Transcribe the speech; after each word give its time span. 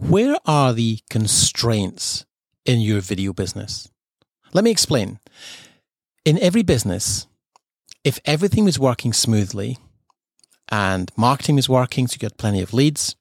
Where 0.00 0.38
are 0.46 0.72
the 0.72 1.00
constraints 1.10 2.24
in 2.64 2.80
your 2.80 3.00
video 3.00 3.34
business? 3.34 3.88
Let 4.54 4.64
me 4.64 4.70
explain. 4.70 5.20
In 6.24 6.38
every 6.38 6.62
business, 6.62 7.26
if 8.02 8.18
everything 8.24 8.64
was 8.64 8.78
working 8.78 9.12
smoothly 9.12 9.76
and 10.70 11.12
marketing 11.16 11.56
was 11.56 11.68
working, 11.68 12.08
so 12.08 12.14
you 12.14 12.18
got 12.18 12.38
plenty 12.38 12.62
of 12.62 12.72
leads, 12.72 13.14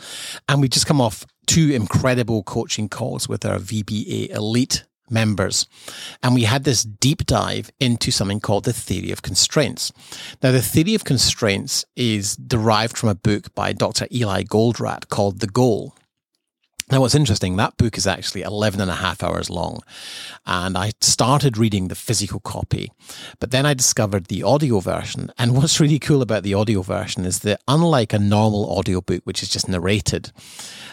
And 0.49 0.59
we've 0.59 0.69
just 0.69 0.85
come 0.85 0.99
off 0.99 1.25
two 1.45 1.71
incredible 1.71 2.43
coaching 2.43 2.89
calls 2.89 3.29
with 3.29 3.45
our 3.45 3.57
VBA 3.57 4.31
Elite 4.31 4.83
members. 5.09 5.65
And 6.21 6.35
we 6.35 6.43
had 6.43 6.65
this 6.65 6.83
deep 6.83 7.25
dive 7.25 7.71
into 7.79 8.11
something 8.11 8.41
called 8.41 8.65
the 8.65 8.73
theory 8.73 9.11
of 9.11 9.21
constraints. 9.21 9.93
Now, 10.41 10.51
the 10.51 10.61
theory 10.61 10.93
of 10.93 11.05
constraints 11.05 11.85
is 11.95 12.35
derived 12.35 12.97
from 12.97 13.07
a 13.07 13.15
book 13.15 13.55
by 13.55 13.71
Dr. 13.71 14.07
Eli 14.11 14.43
Goldratt 14.43 15.07
called 15.07 15.39
The 15.39 15.47
Goal. 15.47 15.95
Now, 16.93 17.01
what's 17.01 17.15
interesting, 17.15 17.55
that 17.55 17.75
book 17.77 17.97
is 17.97 18.05
actually 18.05 18.43
11 18.43 18.79
and 18.79 18.91
a 18.91 18.93
half 18.93 19.23
hours 19.23 19.49
long. 19.49 19.81
And 20.45 20.77
I 20.77 20.91
started 21.01 21.57
reading 21.57 21.87
the 21.87 21.95
physical 21.95 22.39
copy, 22.39 22.91
but 23.39 23.49
then 23.49 23.65
I 23.65 23.73
discovered 23.73 24.25
the 24.25 24.43
audio 24.43 24.79
version. 24.79 25.31
And 25.39 25.57
what's 25.57 25.79
really 25.79 25.97
cool 25.97 26.21
about 26.21 26.43
the 26.43 26.53
audio 26.53 26.83
version 26.83 27.25
is 27.25 27.39
that 27.39 27.61
unlike 27.67 28.13
a 28.13 28.19
normal 28.19 28.77
audio 28.77 29.01
book, 29.01 29.23
which 29.23 29.41
is 29.41 29.49
just 29.49 29.67
narrated, 29.67 30.31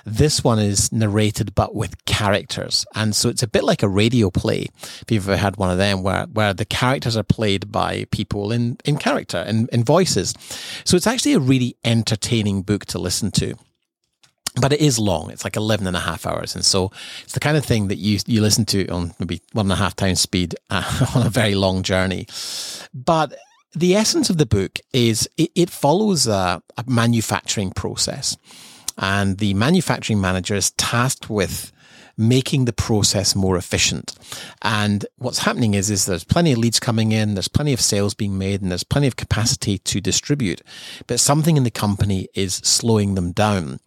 this 0.07 0.43
one 0.43 0.59
is 0.59 0.91
narrated 0.91 1.55
but 1.55 1.75
with 1.75 2.03
characters. 2.07 2.87
And 2.95 3.15
so 3.15 3.29
it's 3.29 3.43
a 3.43 3.47
bit 3.47 3.65
like 3.65 3.83
a 3.83 3.89
radio 3.89 4.31
play, 4.31 4.69
if 5.03 5.05
you've 5.11 5.29
ever 5.29 5.37
had 5.37 5.59
one 5.59 5.71
of 5.71 5.77
them, 5.77 6.03
where, 6.03 6.25
where 6.33 6.55
the 6.55 6.65
characters 6.65 7.15
are 7.15 7.23
played 7.23 7.71
by 7.71 8.07
people 8.11 8.53
in, 8.53 8.79
in 8.87 8.97
character, 8.97 9.45
in, 9.47 9.69
in 9.71 9.85
voices. 9.85 10.33
So 10.85 10.97
it's 10.97 11.07
actually 11.07 11.35
a 11.35 11.41
really 11.41 11.77
entertaining 11.85 12.63
book 12.63 12.87
to 12.87 12.99
listen 12.99 13.31
to 13.33 13.55
but 14.57 14.73
it 14.73 14.81
is 14.81 14.99
long. 14.99 15.31
It's 15.31 15.45
like 15.45 15.57
11 15.57 15.87
and 15.87 15.97
a 15.97 16.01
half 16.01 16.27
hours. 16.27 16.55
And 16.55 16.65
so 16.65 16.91
it's 17.23 17.35
the 17.35 17.41
kind 17.41 17.57
of 17.57 17.65
thing 17.65 17.89
that 17.89 17.99
you, 17.99 18.19
you 18.27 18.41
listen 18.41 18.65
to 18.67 18.87
on 18.89 19.15
maybe 19.19 19.43
one 19.53 19.67
and 19.67 19.73
a 19.73 19.77
half 19.77 19.95
times 19.95 20.21
speed 20.21 20.55
on 20.71 21.27
a 21.27 21.31
very 21.31 21.55
long 21.55 21.83
journey. 21.83 22.27
But 22.93 23.35
the 23.73 23.95
essence 23.95 24.31
of 24.31 24.39
the 24.39 24.47
book 24.47 24.81
is 24.93 25.29
it, 25.37 25.51
it 25.55 25.71
follows 25.71 26.27
a, 26.27 26.63
a 26.77 26.85
manufacturing 26.87 27.71
process. 27.71 28.37
And 28.99 29.39
the 29.39 29.55
manufacturing 29.55 30.21
manager 30.21 30.55
is 30.55 30.73
tasked 30.73 31.31
with 31.31 31.73
making 32.21 32.67
the 32.67 32.73
process 32.73 33.35
more 33.35 33.57
efficient. 33.57 34.15
And 34.63 35.07
what's 35.17 35.41
happening 35.41 35.75
is, 35.75 35.91
is 35.91 36.05
there's 36.05 36.23
plenty 36.23 36.53
of 36.53 36.59
leads 36.59 36.79
coming 36.79 37.13
in, 37.13 37.35
there's 37.35 37.49
plenty 37.49 37.73
of 37.73 37.81
sales 37.81 38.15
being 38.15 38.37
made, 38.37 38.61
and 38.61 38.71
there's 38.71 38.85
plenty 38.85 39.07
of 39.07 39.17
capacity 39.17 39.79
to 39.79 40.01
distribute. 40.01 40.61
But 41.07 41.19
something 41.19 41.57
in 41.57 41.65
the 41.65 41.71
company 41.71 42.29
is 42.35 42.55
slowing 42.57 43.15
them 43.15 43.33
down. 43.33 43.81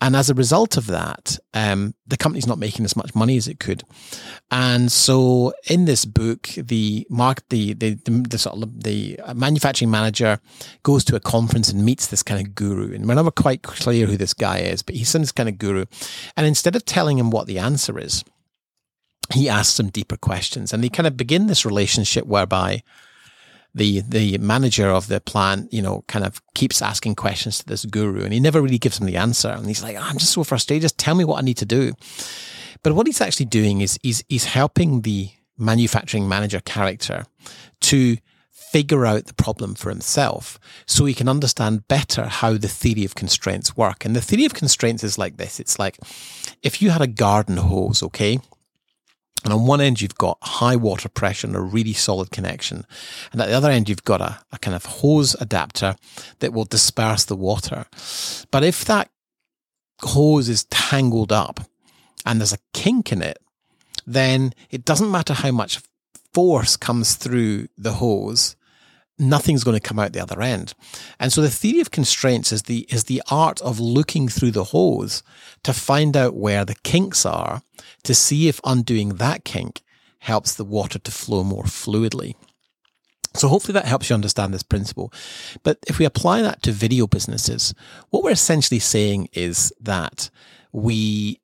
And 0.00 0.14
as 0.14 0.30
a 0.30 0.34
result 0.34 0.76
of 0.76 0.86
that, 0.86 1.38
um, 1.52 1.94
the 2.06 2.16
company's 2.16 2.46
not 2.46 2.58
making 2.58 2.84
as 2.84 2.96
much 2.96 3.14
money 3.14 3.36
as 3.36 3.48
it 3.48 3.58
could. 3.58 3.82
And 4.50 4.92
so 4.92 5.52
in 5.68 5.86
this 5.86 6.04
book, 6.04 6.48
the 6.56 7.06
mark, 7.10 7.42
the, 7.48 7.72
the, 7.74 7.94
the, 7.94 8.10
the 8.28 8.38
sort 8.38 8.62
of 8.62 8.84
the 8.84 9.18
manufacturing 9.34 9.90
manager 9.90 10.38
goes 10.84 11.02
to 11.04 11.16
a 11.16 11.20
conference 11.20 11.70
and 11.70 11.84
meets 11.84 12.06
this 12.06 12.22
kind 12.22 12.46
of 12.46 12.54
guru. 12.54 12.94
And 12.94 13.08
we're 13.08 13.14
never 13.14 13.32
quite 13.32 13.62
clear 13.62 14.06
who 14.06 14.16
this 14.16 14.34
guy 14.34 14.58
is, 14.58 14.82
but 14.82 14.94
he's 14.94 15.08
some 15.08 15.24
kind 15.24 15.48
of 15.48 15.58
guru. 15.58 15.86
And 16.36 16.46
instead 16.46 16.76
of 16.76 16.84
telling 16.84 17.18
him 17.18 17.30
what 17.30 17.46
the 17.46 17.58
answer 17.64 17.98
is, 17.98 18.24
he 19.32 19.48
asks 19.48 19.74
some 19.74 19.88
deeper 19.88 20.16
questions 20.16 20.72
and 20.72 20.84
they 20.84 20.88
kind 20.88 21.06
of 21.06 21.16
begin 21.16 21.46
this 21.46 21.64
relationship 21.64 22.26
whereby 22.26 22.82
the 23.74 24.02
the 24.02 24.38
manager 24.38 24.88
of 24.88 25.08
the 25.08 25.20
plant, 25.20 25.72
you 25.72 25.82
know, 25.82 26.04
kind 26.06 26.24
of 26.24 26.40
keeps 26.54 26.80
asking 26.80 27.14
questions 27.16 27.58
to 27.58 27.66
this 27.66 27.84
guru 27.86 28.22
and 28.22 28.32
he 28.32 28.40
never 28.40 28.62
really 28.62 28.78
gives 28.78 29.00
him 29.00 29.06
the 29.06 29.16
answer. 29.16 29.48
And 29.48 29.66
he's 29.66 29.82
like, 29.82 29.96
oh, 29.96 30.02
I'm 30.02 30.18
just 30.18 30.32
so 30.32 30.44
frustrated. 30.44 30.82
Just 30.82 30.98
tell 30.98 31.14
me 31.14 31.24
what 31.24 31.38
I 31.38 31.42
need 31.42 31.56
to 31.58 31.66
do. 31.66 31.92
But 32.82 32.92
what 32.92 33.06
he's 33.06 33.20
actually 33.20 33.46
doing 33.46 33.80
is 33.80 33.98
he's, 34.02 34.22
he's 34.28 34.44
helping 34.44 35.00
the 35.00 35.30
manufacturing 35.56 36.28
manager 36.28 36.60
character 36.60 37.24
to 37.80 38.16
figure 38.74 39.06
out 39.06 39.26
the 39.26 39.34
problem 39.34 39.72
for 39.72 39.88
himself 39.88 40.58
so 40.84 41.04
he 41.04 41.14
can 41.14 41.28
understand 41.28 41.86
better 41.86 42.24
how 42.24 42.54
the 42.54 42.66
theory 42.66 43.04
of 43.04 43.14
constraints 43.14 43.76
work. 43.76 44.04
And 44.04 44.16
the 44.16 44.20
theory 44.20 44.46
of 44.46 44.52
constraints 44.52 45.04
is 45.04 45.16
like 45.16 45.36
this. 45.36 45.60
It's 45.60 45.78
like 45.78 45.96
if 46.60 46.82
you 46.82 46.90
had 46.90 47.00
a 47.00 47.06
garden 47.06 47.58
hose, 47.58 48.02
okay? 48.02 48.40
And 49.44 49.52
on 49.52 49.68
one 49.68 49.80
end, 49.80 50.00
you've 50.00 50.18
got 50.18 50.38
high 50.42 50.74
water 50.74 51.08
pressure 51.08 51.46
and 51.46 51.54
a 51.54 51.60
really 51.60 51.92
solid 51.92 52.32
connection. 52.32 52.84
And 53.30 53.40
at 53.40 53.46
the 53.46 53.54
other 53.54 53.70
end, 53.70 53.88
you've 53.88 54.02
got 54.02 54.20
a, 54.20 54.40
a 54.50 54.58
kind 54.58 54.74
of 54.74 54.86
hose 54.86 55.36
adapter 55.40 55.94
that 56.40 56.52
will 56.52 56.64
disperse 56.64 57.24
the 57.24 57.36
water. 57.36 57.86
But 58.50 58.64
if 58.64 58.84
that 58.86 59.08
hose 60.00 60.48
is 60.48 60.64
tangled 60.64 61.30
up 61.30 61.60
and 62.26 62.40
there's 62.40 62.52
a 62.52 62.66
kink 62.72 63.12
in 63.12 63.22
it, 63.22 63.38
then 64.04 64.52
it 64.68 64.84
doesn't 64.84 65.12
matter 65.12 65.34
how 65.34 65.52
much 65.52 65.80
force 66.32 66.76
comes 66.76 67.14
through 67.14 67.68
the 67.78 67.92
hose 67.92 68.56
nothing's 69.18 69.64
going 69.64 69.76
to 69.76 69.88
come 69.88 69.98
out 69.98 70.12
the 70.12 70.22
other 70.22 70.42
end. 70.42 70.74
And 71.20 71.32
so 71.32 71.40
the 71.40 71.50
theory 71.50 71.80
of 71.80 71.90
constraints 71.90 72.52
is 72.52 72.62
the 72.62 72.86
is 72.88 73.04
the 73.04 73.22
art 73.30 73.60
of 73.62 73.80
looking 73.80 74.28
through 74.28 74.52
the 74.52 74.64
hose 74.64 75.22
to 75.62 75.72
find 75.72 76.16
out 76.16 76.34
where 76.34 76.64
the 76.64 76.74
kinks 76.76 77.24
are 77.24 77.62
to 78.02 78.14
see 78.14 78.48
if 78.48 78.60
undoing 78.64 79.16
that 79.16 79.44
kink 79.44 79.82
helps 80.20 80.54
the 80.54 80.64
water 80.64 80.98
to 80.98 81.10
flow 81.10 81.44
more 81.44 81.64
fluidly. 81.64 82.34
So 83.34 83.48
hopefully 83.48 83.74
that 83.74 83.86
helps 83.86 84.08
you 84.08 84.14
understand 84.14 84.54
this 84.54 84.62
principle. 84.62 85.12
But 85.64 85.78
if 85.88 85.98
we 85.98 86.04
apply 86.04 86.42
that 86.42 86.62
to 86.62 86.72
video 86.72 87.06
businesses, 87.06 87.74
what 88.10 88.22
we're 88.22 88.30
essentially 88.30 88.78
saying 88.78 89.28
is 89.32 89.72
that 89.80 90.30
we 90.72 91.40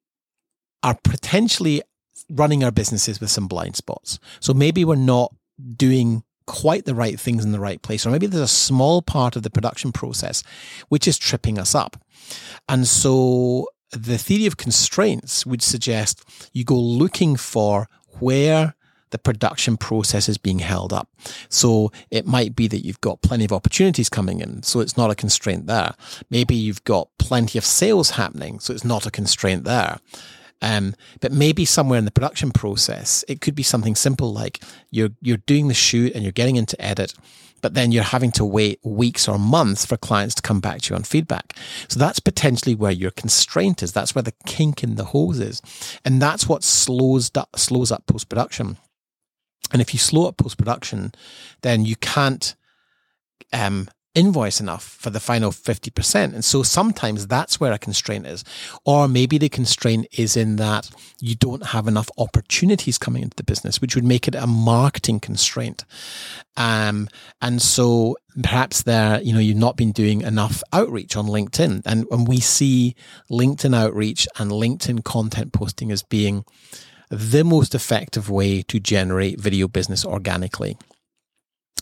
are 0.82 0.96
potentially 1.02 1.82
running 2.30 2.62
our 2.62 2.70
businesses 2.70 3.20
with 3.20 3.30
some 3.30 3.48
blind 3.48 3.76
spots. 3.76 4.18
So 4.38 4.54
maybe 4.54 4.84
we're 4.84 4.94
not 4.94 5.34
doing 5.76 6.22
quite 6.50 6.84
the 6.84 6.96
right 6.96 7.18
things 7.18 7.44
in 7.44 7.52
the 7.52 7.60
right 7.60 7.80
place, 7.80 8.04
or 8.04 8.10
maybe 8.10 8.26
there's 8.26 8.42
a 8.42 8.48
small 8.48 9.02
part 9.02 9.36
of 9.36 9.44
the 9.44 9.50
production 9.50 9.92
process 9.92 10.42
which 10.88 11.06
is 11.06 11.16
tripping 11.16 11.58
us 11.58 11.76
up. 11.76 11.96
And 12.68 12.88
so 12.88 13.68
the 13.92 14.18
theory 14.18 14.46
of 14.46 14.56
constraints 14.56 15.46
would 15.46 15.62
suggest 15.62 16.24
you 16.52 16.64
go 16.64 16.74
looking 16.74 17.36
for 17.36 17.88
where 18.18 18.74
the 19.10 19.18
production 19.18 19.76
process 19.76 20.28
is 20.28 20.38
being 20.38 20.58
held 20.58 20.92
up. 20.92 21.08
So 21.48 21.92
it 22.10 22.26
might 22.26 22.56
be 22.56 22.66
that 22.66 22.84
you've 22.84 23.00
got 23.00 23.22
plenty 23.22 23.44
of 23.44 23.52
opportunities 23.52 24.08
coming 24.08 24.40
in. 24.40 24.64
So 24.64 24.80
it's 24.80 24.96
not 24.96 25.10
a 25.10 25.14
constraint 25.14 25.66
there. 25.66 25.94
Maybe 26.30 26.56
you've 26.56 26.82
got 26.82 27.08
plenty 27.18 27.58
of 27.58 27.64
sales 27.64 28.10
happening. 28.10 28.58
So 28.58 28.74
it's 28.74 28.84
not 28.84 29.06
a 29.06 29.10
constraint 29.10 29.62
there. 29.64 29.98
Um, 30.62 30.94
but 31.20 31.32
maybe 31.32 31.64
somewhere 31.64 31.98
in 31.98 32.04
the 32.04 32.10
production 32.10 32.50
process, 32.50 33.24
it 33.28 33.40
could 33.40 33.54
be 33.54 33.62
something 33.62 33.94
simple 33.94 34.32
like 34.32 34.62
you're 34.90 35.10
you're 35.20 35.38
doing 35.38 35.68
the 35.68 35.74
shoot 35.74 36.14
and 36.14 36.22
you're 36.22 36.32
getting 36.32 36.56
into 36.56 36.80
edit, 36.80 37.14
but 37.62 37.74
then 37.74 37.92
you're 37.92 38.02
having 38.02 38.30
to 38.32 38.44
wait 38.44 38.78
weeks 38.82 39.26
or 39.26 39.38
months 39.38 39.86
for 39.86 39.96
clients 39.96 40.34
to 40.34 40.42
come 40.42 40.60
back 40.60 40.82
to 40.82 40.90
you 40.90 40.96
on 40.96 41.02
feedback. 41.02 41.56
So 41.88 41.98
that's 41.98 42.20
potentially 42.20 42.74
where 42.74 42.92
your 42.92 43.10
constraint 43.10 43.82
is. 43.82 43.92
That's 43.92 44.14
where 44.14 44.22
the 44.22 44.34
kink 44.46 44.82
in 44.82 44.96
the 44.96 45.06
hose 45.06 45.40
is, 45.40 45.62
and 46.04 46.20
that's 46.20 46.48
what 46.48 46.62
slows 46.62 47.30
slows 47.56 47.90
up 47.90 48.06
post 48.06 48.28
production. 48.28 48.76
And 49.72 49.80
if 49.80 49.94
you 49.94 49.98
slow 49.98 50.26
up 50.28 50.36
post 50.36 50.58
production, 50.58 51.12
then 51.62 51.84
you 51.84 51.96
can't 51.96 52.54
um, 53.52 53.88
invoice 54.14 54.60
enough 54.60 54.82
for 54.82 55.10
the 55.10 55.20
final 55.20 55.50
50%. 55.50 56.34
And 56.34 56.44
so 56.44 56.62
sometimes 56.62 57.28
that's 57.28 57.60
where 57.60 57.72
a 57.72 57.78
constraint 57.78 58.26
is. 58.26 58.44
Or 58.84 59.06
maybe 59.06 59.38
the 59.38 59.48
constraint 59.48 60.06
is 60.12 60.36
in 60.36 60.56
that 60.56 60.90
you 61.20 61.36
don't 61.36 61.66
have 61.66 61.86
enough 61.86 62.10
opportunities 62.18 62.98
coming 62.98 63.22
into 63.22 63.36
the 63.36 63.44
business, 63.44 63.80
which 63.80 63.94
would 63.94 64.04
make 64.04 64.26
it 64.26 64.34
a 64.34 64.46
marketing 64.46 65.20
constraint. 65.20 65.84
Um, 66.56 67.08
and 67.40 67.62
so 67.62 68.16
perhaps 68.42 68.82
there, 68.82 69.20
you 69.22 69.32
know, 69.32 69.38
you've 69.38 69.56
not 69.56 69.76
been 69.76 69.92
doing 69.92 70.22
enough 70.22 70.62
outreach 70.72 71.16
on 71.16 71.26
LinkedIn. 71.26 71.82
And 71.86 72.06
when 72.08 72.24
we 72.24 72.40
see 72.40 72.96
LinkedIn 73.30 73.76
outreach 73.76 74.26
and 74.38 74.50
LinkedIn 74.50 75.04
content 75.04 75.52
posting 75.52 75.92
as 75.92 76.02
being 76.02 76.44
the 77.10 77.44
most 77.44 77.74
effective 77.74 78.28
way 78.30 78.62
to 78.62 78.80
generate 78.80 79.40
video 79.40 79.68
business 79.68 80.04
organically 80.04 80.76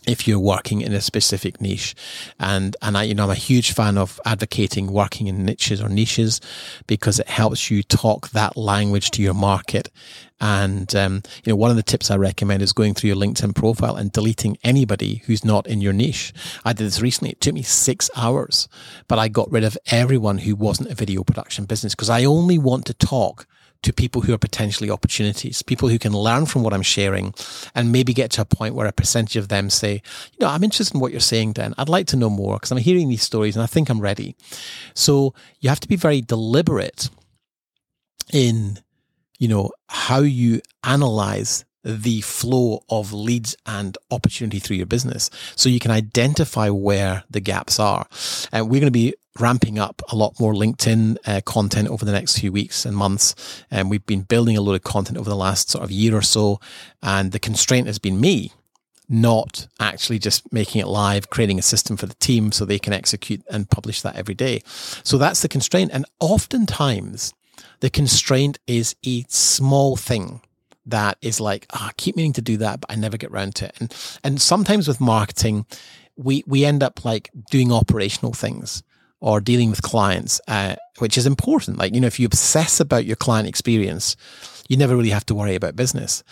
if 0.07 0.27
you're 0.27 0.39
working 0.39 0.81
in 0.81 0.93
a 0.93 1.01
specific 1.01 1.61
niche. 1.61 1.95
And, 2.39 2.75
and 2.81 2.97
I, 2.97 3.03
you 3.03 3.13
know, 3.13 3.25
I'm 3.25 3.29
a 3.29 3.35
huge 3.35 3.73
fan 3.73 3.97
of 3.97 4.19
advocating 4.25 4.91
working 4.91 5.27
in 5.27 5.45
niches 5.45 5.81
or 5.81 5.89
niches 5.89 6.41
because 6.87 7.19
it 7.19 7.27
helps 7.27 7.69
you 7.69 7.83
talk 7.83 8.29
that 8.29 8.57
language 8.57 9.11
to 9.11 9.21
your 9.21 9.33
market. 9.33 9.91
And, 10.41 10.95
um, 10.95 11.21
you 11.43 11.51
know, 11.51 11.57
one 11.57 11.69
of 11.69 11.75
the 11.75 11.83
tips 11.83 12.09
I 12.09 12.15
recommend 12.15 12.63
is 12.63 12.71
going 12.71 12.93
through 12.93 13.09
your 13.09 13.17
LinkedIn 13.17 13.53
profile 13.55 13.97
and 13.97 14.11
deleting 14.11 14.57
anybody 14.63 15.21
who's 15.25 15.43
not 15.43 15.67
in 15.67 15.81
your 15.81 15.93
niche. 15.93 16.33
I 16.63 16.73
did 16.73 16.87
this 16.87 17.01
recently. 17.01 17.31
It 17.31 17.41
took 17.41 17.53
me 17.53 17.61
six 17.61 18.09
hours, 18.15 18.69
but 19.07 19.19
I 19.19 19.27
got 19.27 19.51
rid 19.51 19.65
of 19.65 19.77
everyone 19.91 20.39
who 20.39 20.55
wasn't 20.55 20.91
a 20.91 20.95
video 20.95 21.23
production 21.23 21.65
business 21.65 21.93
because 21.93 22.09
I 22.09 22.23
only 22.23 22.57
want 22.57 22.85
to 22.85 22.93
talk 22.93 23.45
to 23.83 23.93
people 23.93 24.21
who 24.21 24.33
are 24.33 24.37
potentially 24.37 24.89
opportunities, 24.89 25.61
people 25.61 25.87
who 25.87 25.97
can 25.97 26.11
learn 26.11 26.45
from 26.45 26.63
what 26.63 26.73
I'm 26.73 26.81
sharing 26.81 27.33
and 27.73 27.91
maybe 27.91 28.13
get 28.13 28.31
to 28.31 28.41
a 28.41 28.45
point 28.45 28.75
where 28.75 28.87
a 28.87 28.91
percentage 28.91 29.37
of 29.37 29.47
them 29.47 29.69
say, 29.69 29.93
you 29.93 30.37
know, 30.41 30.47
I'm 30.47 30.63
interested 30.63 30.95
in 30.95 31.01
what 31.01 31.11
you're 31.11 31.21
saying, 31.21 31.53
Dan. 31.53 31.73
I'd 31.77 31.89
like 31.89 32.07
to 32.07 32.17
know 32.17 32.29
more 32.29 32.55
because 32.55 32.71
I'm 32.71 32.77
hearing 32.77 33.07
these 33.07 33.23
stories 33.23 33.55
and 33.55 33.63
I 33.63 33.67
think 33.67 33.89
I'm 33.89 34.01
ready. 34.01 34.35
So 34.93 35.33
you 35.61 35.69
have 35.69 35.79
to 35.79 35.87
be 35.87 35.95
very 35.95 36.21
deliberate 36.21 37.09
in, 38.33 38.79
you 39.37 39.47
know, 39.47 39.71
how 39.87 40.19
you 40.19 40.61
analyze 40.83 41.63
the 41.89 42.21
flow 42.21 42.83
of 42.89 43.11
leads 43.13 43.55
and 43.65 43.97
opportunity 44.11 44.59
through 44.59 44.77
your 44.77 44.85
business 44.85 45.29
so 45.55 45.69
you 45.69 45.79
can 45.79 45.91
identify 45.91 46.69
where 46.69 47.23
the 47.29 47.39
gaps 47.39 47.79
are. 47.79 48.07
And 48.51 48.69
we're 48.69 48.81
going 48.81 48.91
to 48.91 48.91
be 48.91 49.15
ramping 49.39 49.79
up 49.79 50.01
a 50.11 50.15
lot 50.15 50.39
more 50.39 50.53
LinkedIn 50.53 51.17
uh, 51.25 51.41
content 51.45 51.87
over 51.87 52.05
the 52.05 52.11
next 52.11 52.39
few 52.39 52.51
weeks 52.51 52.85
and 52.85 52.95
months. 52.95 53.35
And 53.71 53.89
we've 53.89 54.05
been 54.05 54.21
building 54.21 54.57
a 54.57 54.61
lot 54.61 54.73
of 54.73 54.83
content 54.83 55.17
over 55.17 55.29
the 55.29 55.35
last 55.35 55.69
sort 55.69 55.83
of 55.83 55.91
year 55.91 56.15
or 56.15 56.21
so. 56.21 56.59
And 57.01 57.31
the 57.31 57.39
constraint 57.39 57.87
has 57.87 57.99
been 57.99 58.19
me 58.19 58.53
not 59.11 59.67
actually 59.79 60.19
just 60.19 60.51
making 60.53 60.81
it 60.81 60.87
live, 60.87 61.31
creating 61.31 61.57
a 61.57 61.63
system 61.63 61.97
for 61.97 62.05
the 62.05 62.13
team 62.15 62.51
so 62.51 62.63
they 62.63 62.77
can 62.77 62.93
execute 62.93 63.41
and 63.49 63.69
publish 63.69 64.01
that 64.03 64.15
every 64.15 64.35
day. 64.35 64.61
So 65.03 65.17
that's 65.17 65.41
the 65.41 65.49
constraint. 65.49 65.89
And 65.91 66.05
oftentimes 66.19 67.33
the 67.79 67.89
constraint 67.89 68.59
is 68.67 68.95
a 69.05 69.25
small 69.27 69.95
thing 69.95 70.41
that 70.85 71.17
is 71.21 71.39
like, 71.39 71.65
oh, 71.73 71.87
I 71.89 71.91
keep 71.97 72.15
meaning 72.15 72.33
to 72.33 72.41
do 72.41 72.57
that, 72.57 72.81
but 72.81 72.91
I 72.91 72.95
never 72.95 73.17
get 73.17 73.31
around 73.31 73.55
to 73.55 73.65
it. 73.65 73.75
And 73.79 73.95
and 74.23 74.41
sometimes 74.41 74.87
with 74.87 74.99
marketing, 74.99 75.65
we 76.15 76.43
we 76.47 76.65
end 76.65 76.83
up 76.83 77.05
like 77.05 77.29
doing 77.49 77.71
operational 77.71 78.33
things 78.33 78.83
or 79.21 79.41
dealing 79.41 79.69
with 79.69 79.81
clients, 79.81 80.39
uh, 80.47 80.75
which 80.99 81.17
is 81.17 81.25
important. 81.25 81.77
Like 81.77 81.93
you 81.93 82.01
know, 82.01 82.07
if 82.07 82.19
you 82.19 82.25
obsess 82.25 82.79
about 82.79 83.05
your 83.05 83.15
client 83.15 83.47
experience, 83.47 84.15
you 84.67 84.77
never 84.77 84.95
really 84.95 85.09
have 85.09 85.25
to 85.27 85.35
worry 85.35 85.55
about 85.55 85.75
business. 85.75 86.23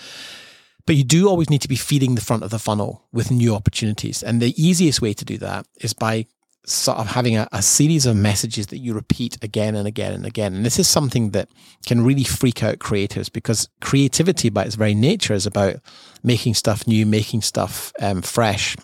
But 0.85 0.95
you 0.95 1.03
do 1.03 1.27
always 1.27 1.49
need 1.49 1.61
to 1.61 1.67
be 1.67 1.75
feeding 1.75 2.15
the 2.15 2.21
front 2.21 2.43
of 2.43 2.49
the 2.49 2.59
funnel 2.59 3.03
with 3.11 3.29
new 3.29 3.53
opportunities. 3.53 4.23
And 4.23 4.41
the 4.41 4.55
easiest 4.61 5.01
way 5.01 5.13
to 5.13 5.25
do 5.25 5.37
that 5.39 5.67
is 5.81 5.91
by 5.93 6.27
sort 6.67 6.97
of 6.97 7.07
having 7.07 7.37
a, 7.37 7.47
a, 7.53 7.61
series 7.61 8.05
of 8.05 8.15
messages 8.15 8.67
that 8.67 8.79
you 8.79 8.93
repeat 8.93 9.41
again 9.41 9.73
and 9.73 9.87
again 9.87 10.11
and 10.11 10.25
again. 10.25 10.53
And 10.53 10.65
this 10.65 10.77
is 10.77 10.87
something 10.87 11.31
that 11.31 11.49
can 11.85 12.03
really 12.03 12.25
freak 12.25 12.61
out 12.61 12.79
creators 12.79 13.29
because 13.29 13.69
creativity 13.79 14.49
by 14.49 14.65
its 14.65 14.75
very 14.75 14.93
nature 14.93 15.33
is 15.33 15.45
about 15.45 15.77
making 16.23 16.55
stuff 16.55 16.85
new, 16.85 17.05
making 17.05 17.41
stuff 17.41 17.93
um, 18.01 18.21
fresh. 18.21 18.75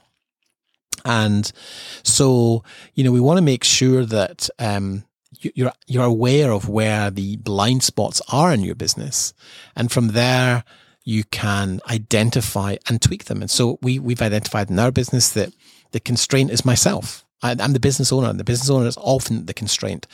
And 1.03 1.51
so, 2.03 2.63
you 2.93 3.03
know, 3.03 3.11
we 3.11 3.19
want 3.19 3.37
to 3.37 3.43
make 3.43 3.65
sure 3.65 4.05
that 4.05 4.49
um, 4.59 5.03
you're 5.41 5.73
you're 5.85 6.05
aware 6.05 6.51
of 6.51 6.69
where 6.69 7.11
the 7.11 7.35
blind 7.37 7.83
spots 7.83 8.21
are 8.31 8.53
in 8.53 8.61
your 8.61 8.75
business, 8.75 9.33
and 9.75 9.91
from 9.91 10.09
there 10.09 10.63
you 11.03 11.25
can 11.25 11.81
identify 11.89 12.77
and 12.87 13.01
tweak 13.01 13.25
them. 13.25 13.41
And 13.41 13.51
so 13.51 13.77
we 13.81 13.99
we've 13.99 14.21
identified 14.21 14.69
in 14.69 14.79
our 14.79 14.91
business 14.91 15.31
that 15.31 15.53
the 15.91 15.99
constraint 15.99 16.49
is 16.49 16.63
myself. 16.63 17.25
I, 17.43 17.51
am 17.51 17.73
the 17.73 17.79
business 17.79 18.11
owner, 18.11 18.29
and 18.29 18.39
the 18.39 18.43
business 18.43 18.69
owner 18.69 18.87
is 18.87 18.97
often 18.97 19.45
the 19.45 19.53
constraint. 19.53 20.07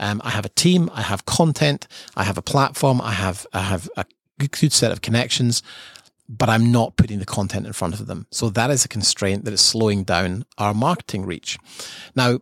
Um, 0.00 0.22
I 0.24 0.30
have 0.30 0.46
a 0.46 0.50
team, 0.50 0.88
I 0.94 1.02
have 1.02 1.26
content, 1.26 1.86
I 2.16 2.24
have 2.24 2.38
a 2.38 2.42
platform, 2.42 3.00
I 3.00 3.12
have 3.12 3.46
I 3.52 3.60
have 3.60 3.90
a 3.96 4.06
good 4.38 4.72
set 4.72 4.92
of 4.92 5.02
connections, 5.02 5.62
but 6.28 6.48
I'm 6.48 6.70
not 6.70 6.96
putting 6.96 7.18
the 7.18 7.26
content 7.26 7.66
in 7.66 7.72
front 7.72 7.98
of 7.98 8.06
them. 8.06 8.26
So 8.30 8.50
that 8.50 8.70
is 8.70 8.84
a 8.84 8.88
constraint 8.88 9.44
that 9.44 9.54
is 9.54 9.60
slowing 9.60 10.04
down 10.04 10.44
our 10.58 10.74
marketing 10.74 11.26
reach. 11.26 11.58
Now, 12.14 12.38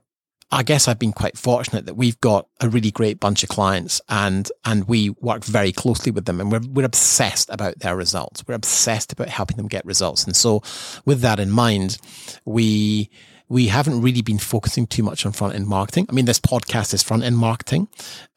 I 0.50 0.62
guess 0.62 0.87
I've 0.87 0.99
been 0.99 1.12
quite 1.12 1.37
fortunate 1.37 1.87
that 1.87 1.97
we've 1.97 2.20
got 2.20 2.47
a 2.61 2.69
really 2.69 2.93
great 2.93 3.19
bunch 3.19 3.43
of 3.43 3.49
clients 3.49 4.00
and 4.08 4.49
and 4.64 4.87
we 4.87 5.11
work 5.11 5.43
very 5.43 5.73
closely 5.73 6.12
with 6.12 6.26
them 6.26 6.40
and 6.40 6.52
we're 6.52 6.61
we're 6.69 6.87
obsessed 6.87 7.50
about 7.50 7.81
their 7.81 7.97
results. 7.97 8.44
We're 8.47 8.55
obsessed 8.55 9.12
about 9.12 9.29
helping 9.29 9.56
them 9.56 9.69
get 9.69 9.85
results. 9.85 10.25
And 10.25 10.37
so 10.37 10.62
with 11.05 11.20
that 11.23 11.40
in 11.40 11.50
mind, 11.50 11.99
we 12.44 13.11
we 13.49 13.67
haven't 13.67 14.00
really 14.00 14.23
been 14.23 14.38
focusing 14.38 14.87
too 14.87 15.02
much 15.02 15.26
on 15.26 15.32
front 15.32 15.55
end 15.55 15.67
marketing. 15.67 16.06
I 16.08 16.12
mean, 16.12 16.25
this 16.25 16.41
podcast 16.41 16.94
is 16.94 17.02
front 17.02 17.23
end 17.23 17.37
marketing, 17.37 17.88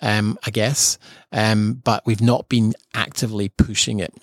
um, 0.02 0.38
I 0.46 0.52
guess, 0.52 0.98
um, 1.32 1.82
but 1.84 2.06
we've 2.06 2.22
not 2.22 2.50
been 2.50 2.74
actively 2.94 3.50
pushing 3.50 4.00
it. 4.00 4.14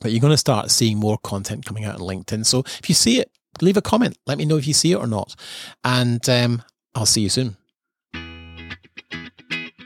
But 0.00 0.10
you're 0.10 0.20
going 0.20 0.32
to 0.32 0.38
start 0.38 0.70
seeing 0.70 0.98
more 0.98 1.18
content 1.18 1.64
coming 1.64 1.84
out 1.84 1.94
on 1.94 2.00
LinkedIn. 2.00 2.44
So 2.46 2.60
if 2.60 2.88
you 2.88 2.94
see 2.94 3.20
it, 3.20 3.30
leave 3.60 3.76
a 3.76 3.82
comment. 3.82 4.18
Let 4.26 4.38
me 4.38 4.44
know 4.44 4.56
if 4.56 4.66
you 4.66 4.74
see 4.74 4.92
it 4.92 4.96
or 4.96 5.06
not. 5.06 5.36
And 5.84 6.26
um, 6.28 6.62
I'll 6.94 7.06
see 7.06 7.20
you 7.20 7.28
soon. 7.28 7.56